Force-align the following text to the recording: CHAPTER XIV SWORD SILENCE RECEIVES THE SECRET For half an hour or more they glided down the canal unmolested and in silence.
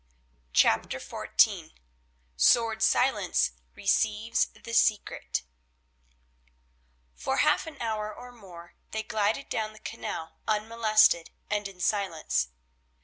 CHAPTER 0.53 0.97
XIV 0.97 1.73
SWORD 2.35 2.81
SILENCE 2.81 3.51
RECEIVES 3.75 4.47
THE 4.63 4.73
SECRET 4.73 5.43
For 7.13 7.37
half 7.37 7.67
an 7.67 7.77
hour 7.79 8.11
or 8.11 8.31
more 8.31 8.73
they 8.89 9.03
glided 9.03 9.47
down 9.47 9.73
the 9.73 9.77
canal 9.79 10.39
unmolested 10.47 11.29
and 11.51 11.67
in 11.67 11.79
silence. 11.79 12.47